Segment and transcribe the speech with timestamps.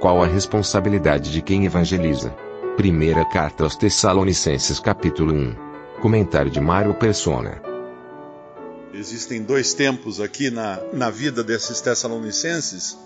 [0.00, 2.30] Qual a responsabilidade de quem evangeliza?
[2.76, 5.56] Primeira carta aos Tessalonicenses, capítulo 1.
[6.00, 7.60] Comentário de Mário Persona.
[8.94, 12.96] Existem dois tempos aqui na, na vida desses Tessalonicenses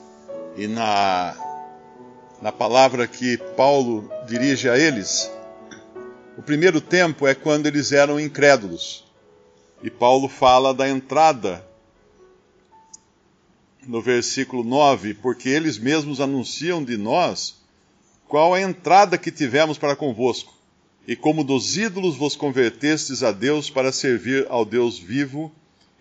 [0.55, 1.35] e na,
[2.43, 5.33] na palavra que Paulo dirige a eles.
[6.37, 9.11] O primeiro tempo é quando eles eram incrédulos.
[9.83, 11.65] E Paulo fala da entrada
[13.87, 17.61] no versículo 9, porque eles mesmos anunciam de nós
[18.29, 20.55] qual a entrada que tivemos para convosco,
[21.07, 25.53] e como dos ídolos vos convertestes a Deus para servir ao Deus vivo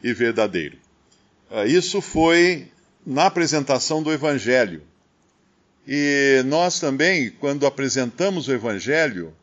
[0.04, 0.78] e verdadeiro.
[1.50, 2.68] Ah, Isso foi
[3.06, 4.84] na apresentação do Evangelho.
[5.88, 9.34] E nós também, quando apresentamos o Evangelho,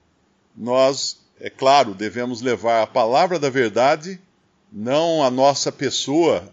[0.56, 4.18] nós, é claro, devemos levar a palavra da verdade,
[4.72, 6.52] não a nossa pessoa,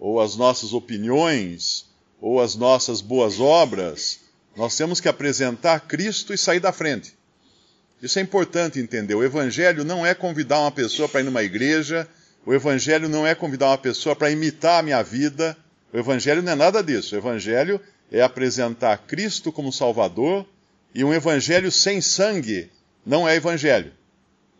[0.00, 1.84] ou as nossas opiniões,
[2.18, 4.20] ou as nossas boas obras.
[4.56, 7.12] Nós temos que apresentar Cristo e sair da frente.
[8.02, 9.14] Isso é importante entender.
[9.14, 12.08] O Evangelho não é convidar uma pessoa para ir numa igreja,
[12.46, 15.54] o Evangelho não é convidar uma pessoa para imitar a minha vida.
[15.92, 17.14] O Evangelho não é nada disso.
[17.14, 17.78] O Evangelho
[18.10, 20.46] é apresentar Cristo como Salvador
[20.94, 22.70] e um Evangelho sem sangue
[23.04, 23.92] não é Evangelho.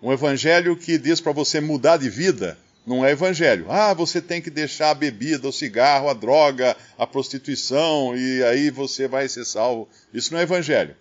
[0.03, 2.59] Um Evangelho que diz para você mudar de vida
[2.91, 3.67] não é Evangelho.
[3.69, 8.69] Ah, você tem que deixar a bebida, o cigarro, a droga, a prostituição e aí
[8.69, 9.89] você vai ser salvo.
[10.13, 10.97] Isso não é Evangelho.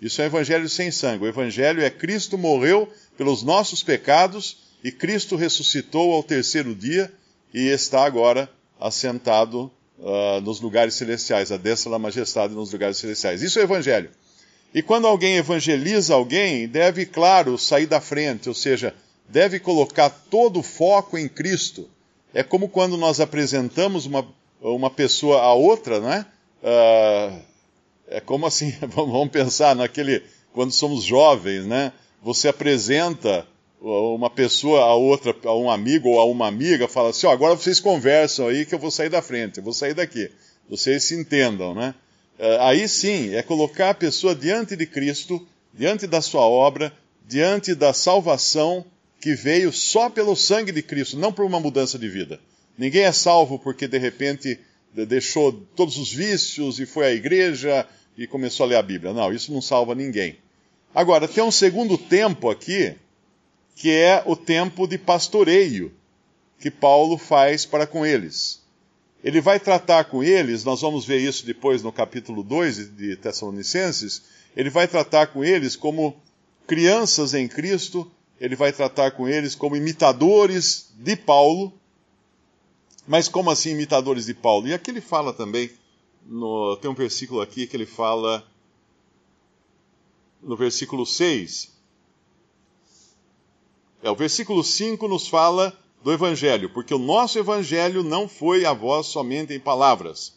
[0.00, 1.24] Isso é Evangelho sem sangue.
[1.24, 7.12] O Evangelho é Cristo morreu pelos nossos pecados e Cristo ressuscitou ao terceiro dia
[7.52, 8.48] e está agora
[8.80, 13.42] assentado uh, nos lugares celestiais, a destra da majestade nos lugares celestiais.
[13.42, 14.08] Isso é Evangelho.
[14.72, 18.94] E quando alguém evangeliza alguém, deve, claro, sair da frente, ou seja,
[19.28, 21.88] deve colocar todo o foco em Cristo.
[22.32, 24.26] É como quando nós apresentamos uma,
[24.60, 26.26] uma pessoa a outra, não é?
[26.62, 27.42] Uh,
[28.08, 31.92] é como assim, vamos pensar naquele, quando somos jovens, né?
[32.22, 33.46] Você apresenta
[33.80, 37.54] uma pessoa a outra, a um amigo ou a uma amiga, fala assim, ó, agora
[37.54, 40.30] vocês conversam aí que eu vou sair da frente, eu vou sair daqui.
[40.70, 41.94] Vocês se entendam, né?
[42.38, 46.92] Uh, aí sim, é colocar a pessoa diante de Cristo, diante da sua obra,
[47.26, 48.84] diante da salvação
[49.24, 52.38] que veio só pelo sangue de Cristo, não por uma mudança de vida.
[52.76, 54.60] Ninguém é salvo porque de repente
[54.92, 59.14] deixou todos os vícios e foi à igreja e começou a ler a Bíblia.
[59.14, 60.36] Não, isso não salva ninguém.
[60.94, 62.94] Agora, tem um segundo tempo aqui,
[63.74, 65.90] que é o tempo de pastoreio
[66.60, 68.60] que Paulo faz para com eles.
[69.24, 74.20] Ele vai tratar com eles, nós vamos ver isso depois no capítulo 2 de Tessalonicenses,
[74.54, 76.14] ele vai tratar com eles como
[76.66, 78.06] crianças em Cristo,
[78.40, 81.72] ele vai tratar com eles como imitadores de Paulo.
[83.06, 84.66] Mas como assim imitadores de Paulo?
[84.66, 85.70] E aqui ele fala também,
[86.26, 88.46] no, tem um versículo aqui que ele fala,
[90.42, 91.72] no versículo 6.
[94.02, 98.74] É, o versículo 5 nos fala do Evangelho, porque o nosso Evangelho não foi a
[98.74, 100.34] voz somente em palavras,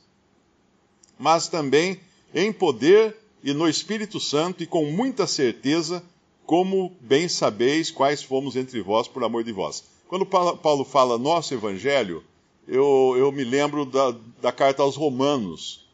[1.20, 2.00] mas também
[2.34, 6.04] em poder e no Espírito Santo e com muita certeza
[6.48, 9.84] como bem sabeis quais fomos entre vós por amor de vós.
[10.08, 12.24] Quando Paulo fala nosso evangelho,
[12.66, 15.86] eu, eu me lembro da, da carta aos Romanos,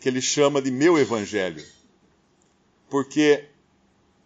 [0.00, 1.64] que ele chama de meu evangelho.
[2.90, 3.44] Porque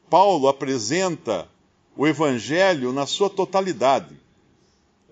[0.09, 1.47] Paulo apresenta
[1.95, 4.17] o evangelho na sua totalidade.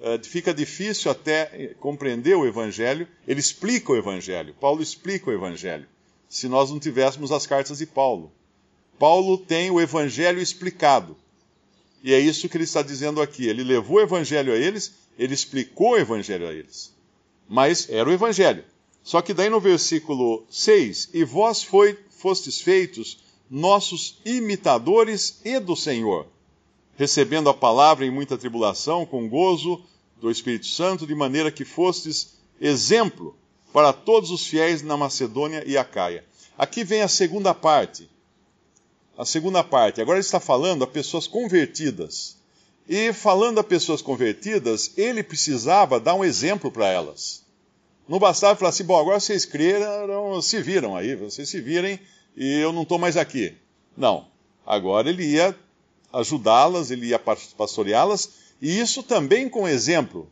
[0.00, 4.54] É, fica difícil até compreender o evangelho, ele explica o evangelho.
[4.58, 5.86] Paulo explica o evangelho,
[6.26, 8.32] se nós não tivéssemos as cartas de Paulo.
[8.98, 11.16] Paulo tem o evangelho explicado.
[12.02, 13.46] E é isso que ele está dizendo aqui.
[13.46, 16.92] Ele levou o evangelho a eles, ele explicou o evangelho a eles.
[17.48, 18.64] Mas era o evangelho.
[19.02, 23.18] Só que daí no versículo 6, e vós foi, fostes feitos
[23.50, 26.26] nossos imitadores e do Senhor,
[26.96, 29.82] recebendo a palavra em muita tribulação, com gozo
[30.20, 33.36] do Espírito Santo, de maneira que fostes exemplo
[33.72, 36.24] para todos os fiéis na Macedônia e Acaia.
[36.56, 38.08] Aqui vem a segunda parte
[39.16, 40.00] a segunda parte.
[40.00, 42.36] Agora ele está falando a pessoas convertidas.
[42.88, 47.42] E falando a pessoas convertidas, ele precisava dar um exemplo para elas.
[48.06, 51.98] Não bastava falar assim, bom, agora vocês creram, se viram aí, vocês se virem
[52.36, 53.54] e eu não estou mais aqui.
[53.96, 54.26] Não.
[54.66, 55.56] Agora ele ia
[56.12, 58.30] ajudá-las, ele ia pastoreá-las,
[58.60, 60.28] e isso também com exemplo.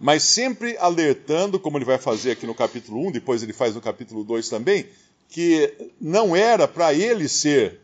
[0.00, 3.80] Mas sempre alertando, como ele vai fazer aqui no capítulo 1, depois ele faz no
[3.80, 4.86] capítulo 2 também,
[5.28, 7.80] que não era para ele ser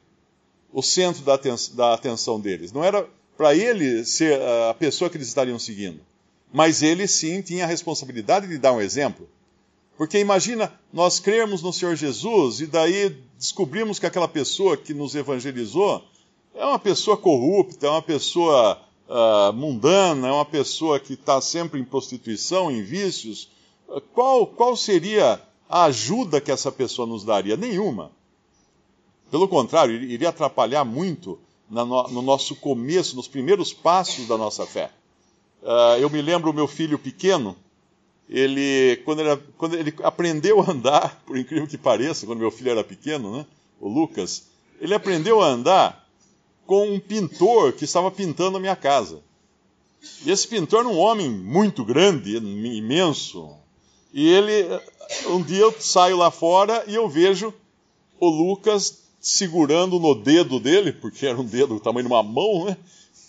[0.74, 5.16] o centro da, aten da atenção deles, não era para ele ser a pessoa que
[5.16, 6.00] eles estariam seguindo.
[6.52, 9.28] Mas ele sim tinha a responsabilidade de dar um exemplo.
[9.96, 15.14] Porque imagina nós crermos no Senhor Jesus e daí descobrimos que aquela pessoa que nos
[15.14, 16.04] evangelizou
[16.54, 21.80] é uma pessoa corrupta, é uma pessoa uh, mundana, é uma pessoa que está sempre
[21.80, 23.48] em prostituição, em vícios.
[24.12, 27.56] Qual, qual seria a ajuda que essa pessoa nos daria?
[27.56, 28.10] Nenhuma.
[29.30, 31.38] Pelo contrário, iria atrapalhar muito
[31.68, 34.90] no, no nosso começo, nos primeiros passos da nossa fé.
[35.62, 37.56] Uh, eu me lembro o meu filho pequeno,
[38.28, 42.70] ele quando, ele quando, ele aprendeu a andar, por incrível que pareça, quando meu filho
[42.70, 43.46] era pequeno, né,
[43.80, 44.44] o Lucas,
[44.80, 46.06] ele aprendeu a andar
[46.66, 49.22] com um pintor que estava pintando a minha casa.
[50.24, 53.56] E esse pintor era um homem muito grande, imenso.
[54.12, 54.66] E ele,
[55.28, 57.52] um dia eu saio lá fora e eu vejo
[58.20, 62.66] o Lucas segurando no dedo dele, porque era um dedo do tamanho de uma mão,
[62.66, 62.76] né?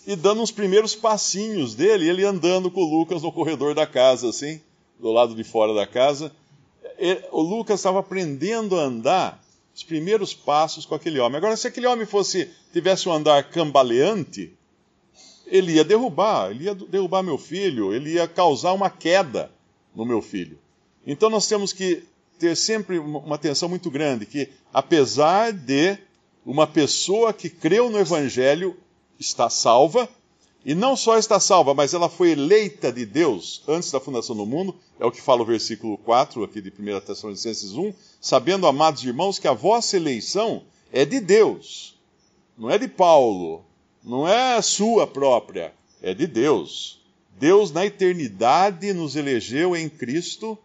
[0.06, 4.28] E dando uns primeiros passinhos dele, ele andando com o Lucas no corredor da casa,
[4.28, 4.60] assim,
[5.00, 6.30] do lado de fora da casa.
[7.32, 9.42] O Lucas estava aprendendo a andar
[9.74, 11.38] os primeiros passos com aquele homem.
[11.38, 14.52] Agora, se aquele homem fosse tivesse um andar cambaleante,
[15.46, 19.50] ele ia derrubar, ele ia derrubar meu filho, ele ia causar uma queda
[19.94, 20.58] no meu filho.
[21.06, 22.04] Então nós temos que
[22.38, 25.98] ter sempre uma atenção muito grande que apesar de
[26.44, 28.76] uma pessoa que creu no evangelho
[29.18, 30.08] está salva,
[30.64, 34.44] e não só está salva, mas ela foi eleita de Deus antes da fundação do
[34.44, 39.04] mundo, é o que fala o versículo 4 aqui de 1 Tessalonicenses 1, sabendo, amados
[39.04, 41.96] irmãos, que a vossa eleição é de Deus,
[42.58, 43.64] não é de Paulo,
[44.02, 45.72] não é sua própria,
[46.02, 47.00] é de Deus.
[47.38, 50.58] Deus, na eternidade, nos elegeu em Cristo,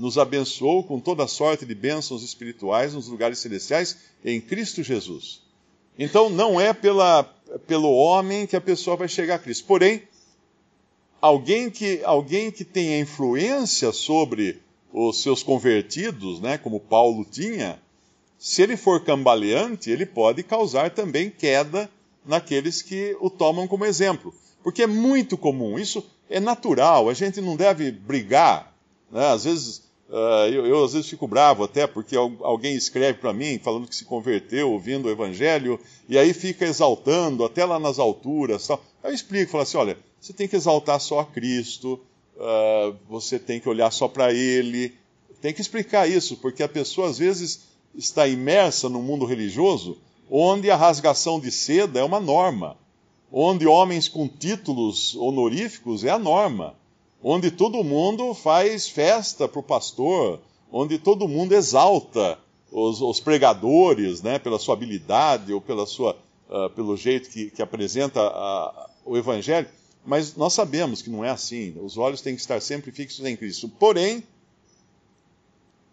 [0.00, 5.42] nos abençoou com toda sorte de bênçãos espirituais nos lugares celestiais em Cristo Jesus.
[5.98, 7.22] Então, não é pela
[7.66, 9.66] pelo homem que a pessoa vai chegar a Cristo.
[9.66, 10.02] Porém,
[11.20, 17.78] alguém que, alguém que tenha influência sobre os seus convertidos, né, como Paulo tinha,
[18.38, 21.90] se ele for cambaleante, ele pode causar também queda
[22.24, 24.34] naqueles que o tomam como exemplo.
[24.62, 28.74] Porque é muito comum, isso é natural, a gente não deve brigar.
[29.10, 29.26] Né?
[29.26, 33.60] Às vezes Uh, eu, eu, às vezes fico bravo até porque alguém escreve para mim
[33.62, 35.78] falando que se converteu ouvindo o evangelho
[36.08, 38.66] e aí fica exaltando até lá nas alturas.
[38.66, 38.82] Tal.
[39.04, 42.00] Eu explico, falo assim: olha, você tem que exaltar só a Cristo,
[42.36, 44.92] uh, você tem que olhar só para Ele.
[45.40, 49.96] Tem que explicar isso, porque a pessoa às vezes está imersa no mundo religioso
[50.28, 52.76] onde a rasgação de seda é uma norma,
[53.32, 56.76] onde homens com títulos honoríficos é a norma
[57.22, 60.40] onde todo mundo faz festa para o pastor,
[60.72, 62.38] onde todo mundo exalta
[62.72, 66.16] os, os, pregadores, né, pela sua habilidade ou pela sua,
[66.48, 69.68] uh, pelo jeito que, que apresenta a, o evangelho.
[70.04, 71.76] Mas nós sabemos que não é assim.
[71.82, 73.68] Os olhos têm que estar sempre fixos em Cristo.
[73.68, 74.22] Porém,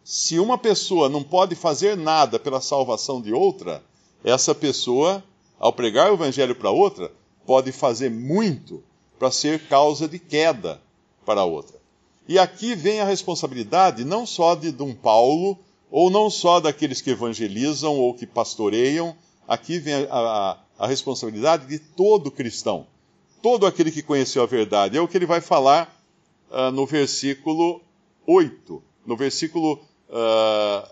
[0.03, 3.84] se uma pessoa não pode fazer nada pela salvação de outra,
[4.24, 5.22] essa pessoa,
[5.60, 7.12] ao pregar o evangelho para outra,
[7.46, 8.81] pode fazer muito
[9.19, 10.81] para ser causa de queda
[11.27, 11.77] para a outra.
[12.25, 15.60] E aqui vem a responsabilidade não só de, um Paulo,
[15.91, 19.13] ou não só daqueles que evangelizam ou que pastoreiam,
[19.46, 22.88] aqui vem a, a, a responsabilidade de todo cristão,
[23.41, 24.98] todo aquele que conheceu a verdade.
[24.98, 25.93] É o que ele vai falar
[26.50, 27.81] uh, no versículo
[28.25, 30.91] 8, no versículo uh, ah,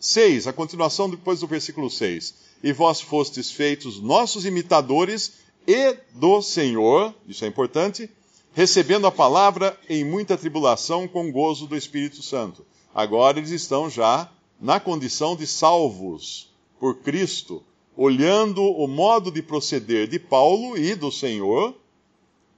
[0.00, 2.34] 6, a continuação depois do versículo 6.
[2.64, 5.34] E vós fostes feitos nossos imitadores
[5.68, 8.10] e do Senhor, isso é importante,
[8.58, 12.66] recebendo a palavra em muita tribulação com gozo do Espírito Santo.
[12.92, 14.28] Agora eles estão já
[14.60, 17.62] na condição de salvos por Cristo,
[17.96, 21.72] olhando o modo de proceder de Paulo e do Senhor.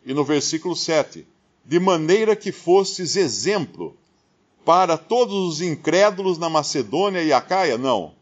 [0.02, 1.26] E no versículo 7,
[1.66, 3.94] de maneira que fostes exemplo
[4.64, 7.76] para todos os incrédulos na Macedônia e Acaia?
[7.76, 8.14] Não.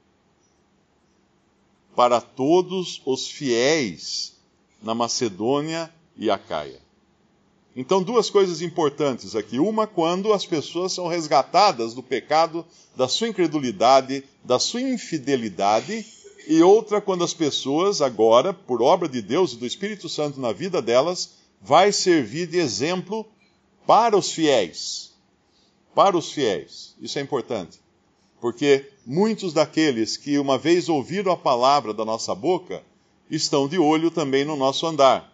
[1.95, 4.37] Para todos os fiéis
[4.83, 6.88] na Macedônia e Acaia.
[7.81, 9.61] Então, duas coisas importantes aqui.
[9.61, 12.67] Uma, quando as pessoas são resgatadas do pecado,
[12.97, 16.05] da sua incredulidade, da sua infidelidade.
[16.49, 20.53] E outra, quando as pessoas, agora, por obra de Deus e do Espírito Santo na
[20.53, 23.25] vida delas, vai servir de exemplo
[23.87, 25.13] para os fiéis,
[25.95, 26.97] para os fiéis.
[27.01, 27.79] Isso é importante.
[28.41, 32.83] Porque muitos daqueles que uma vez ouviram a palavra da nossa boca
[33.31, 35.33] estão de olho também no nosso andar.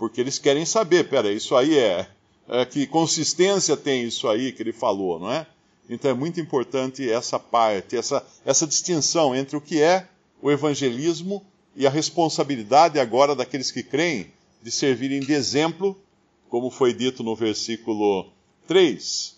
[0.00, 2.08] Porque eles querem saber, peraí, isso aí é,
[2.48, 5.46] é que consistência tem isso aí que ele falou, não é?
[5.90, 10.08] Então é muito importante essa parte, essa, essa distinção entre o que é
[10.40, 11.44] o evangelismo
[11.76, 15.94] e a responsabilidade agora daqueles que creem de servirem de exemplo,
[16.48, 18.32] como foi dito no versículo
[18.66, 19.36] 3,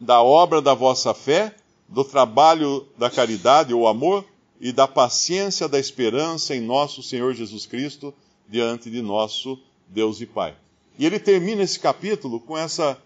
[0.00, 1.52] da obra da vossa fé,
[1.88, 4.24] do trabalho da caridade ou amor
[4.60, 8.14] e da paciência da esperança em nosso Senhor Jesus Cristo
[8.52, 10.54] diante de nosso Deus e Pai.
[10.98, 12.98] E ele termina esse capítulo com essa,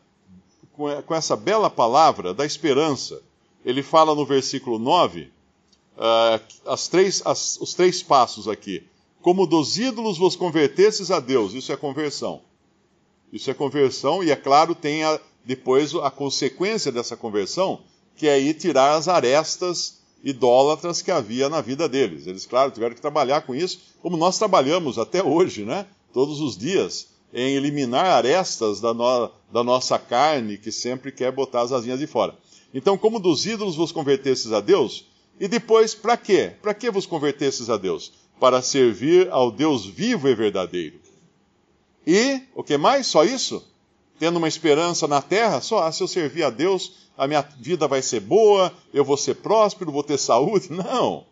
[0.74, 3.22] com essa bela palavra da esperança.
[3.64, 5.30] Ele fala no versículo 9, uh,
[5.98, 8.82] ah, as três, as, os três passos aqui.
[9.22, 12.42] Como dos ídolos vos convertesses a Deus, isso é conversão.
[13.32, 17.80] Isso é conversão, e é claro, tem a, depois a consequência dessa conversão,
[18.16, 22.26] que é ir tirar as arestas idólatras que havia na vida deles.
[22.26, 25.86] Eles, claro, tiveram que trabalhar com isso, como nós trabalhamos até hoje, né?
[26.12, 31.60] Todos os dias, em eliminar arestas da, no, da nossa carne, que sempre quer botar
[31.60, 32.34] as asinhas de fora.
[32.74, 35.06] Então, como dos ídolos vos convertesses a Deus,
[35.38, 36.54] e depois, para quê?
[36.60, 38.12] Para que vos convertesses a Deus?
[38.40, 40.98] Para servir ao Deus vivo e verdadeiro.
[42.04, 43.06] E, o que mais?
[43.06, 43.64] Só isso?
[44.18, 45.60] Tendo uma esperança na terra?
[45.60, 49.16] Só, ah, se eu servir a Deus, a minha vida vai ser boa, eu vou
[49.16, 50.70] ser próspero, vou ter saúde.
[50.72, 51.24] Não.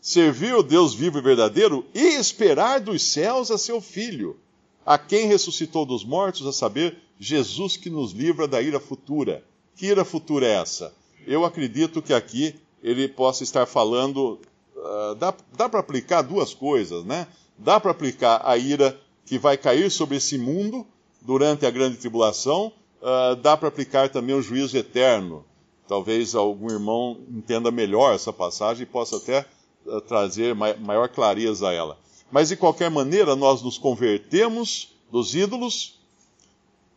[0.00, 4.38] Servir o Deus vivo e verdadeiro e esperar dos céus a seu Filho,
[4.84, 9.44] a quem ressuscitou dos mortos, a saber, Jesus que nos livra da ira futura.
[9.76, 10.94] Que ira futura é essa?
[11.26, 14.40] Eu acredito que aqui ele possa estar falando.
[14.74, 17.26] Uh, dá dá para aplicar duas coisas, né?
[17.58, 20.86] Dá para aplicar a ira que vai cair sobre esse mundo
[21.20, 25.44] durante a grande tribulação, uh, dá para aplicar também o juízo eterno.
[25.88, 29.44] Talvez algum irmão entenda melhor essa passagem e possa até
[29.86, 31.98] uh, trazer mai maior clareza a ela.
[32.30, 35.98] Mas de qualquer maneira, nós nos convertemos dos ídolos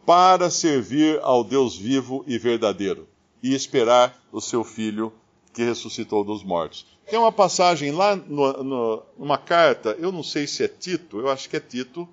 [0.05, 3.07] para servir ao Deus vivo e verdadeiro
[3.41, 5.11] e esperar o seu Filho
[5.53, 6.85] que ressuscitou dos mortos.
[7.09, 11.49] Tem uma passagem lá no, no, carta, eu não sei se é Tito, eu acho
[11.49, 12.07] que é Tito,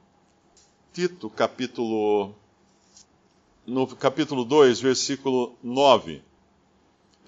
[0.93, 2.35] Tito, capítulo
[3.71, 6.21] no capítulo 2, versículo 9.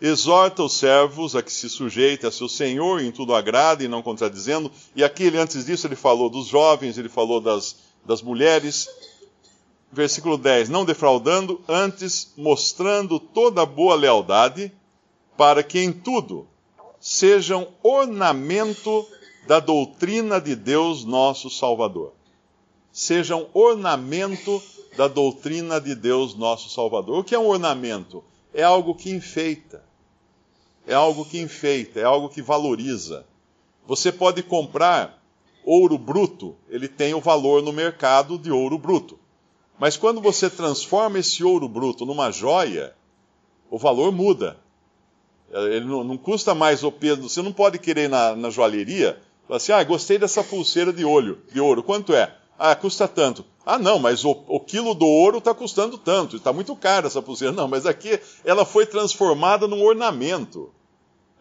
[0.00, 4.02] Exorta os servos a que se sujeitem a seu senhor em tudo agrada e não
[4.02, 4.70] contradizendo.
[4.96, 8.88] E aqui, ele, antes disso, ele falou dos jovens, ele falou das, das mulheres.
[9.92, 14.72] Versículo 10: Não defraudando, antes mostrando toda boa lealdade,
[15.36, 16.48] para que em tudo
[16.98, 19.06] sejam ornamento
[19.46, 22.12] da doutrina de Deus nosso Salvador.
[22.90, 24.60] Sejam ornamento
[24.96, 27.18] da doutrina de Deus nosso Salvador.
[27.18, 28.22] O que é um ornamento?
[28.52, 29.84] É algo que enfeita.
[30.86, 33.24] É algo que enfeita, é algo que valoriza.
[33.86, 35.22] Você pode comprar
[35.64, 39.18] ouro bruto, ele tem o valor no mercado de ouro bruto.
[39.78, 42.94] Mas quando você transforma esse ouro bruto numa joia,
[43.70, 44.58] o valor muda.
[45.50, 47.28] Ele não, não custa mais o peso.
[47.28, 51.42] Você não pode querer na, na joalheria falar assim: ah, gostei dessa pulseira de olho,
[51.52, 51.82] de ouro.
[51.82, 52.34] Quanto é?
[52.64, 53.44] Ah, custa tanto.
[53.66, 57.20] Ah, não, mas o, o quilo do ouro está custando tanto, está muito caro essa
[57.20, 57.52] pulseira.
[57.52, 60.72] Não, mas aqui ela foi transformada num ornamento.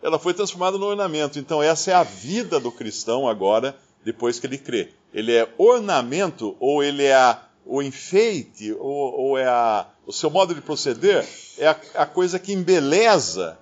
[0.02, 1.38] Ela foi transformada num ornamento.
[1.38, 4.94] Então, essa é a vida do cristão agora, depois que ele crê.
[5.14, 10.32] Ele é ornamento, ou ele é a, o enfeite, ou, ou, é a, o seu
[10.32, 11.24] modo de proceder,
[11.60, 13.60] é a, a coisa que embeleza,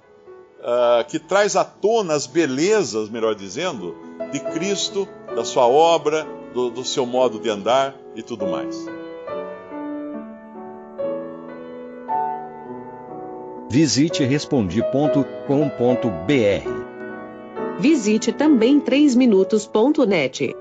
[0.59, 3.95] uh, que traz à tona as belezas, melhor dizendo,
[4.31, 8.85] de Cristo, da sua obra, do, do seu modo de andar e tudo mais.
[13.69, 15.29] Visite respondi.com.br.
[17.79, 20.55] Visite também 3minutos.net.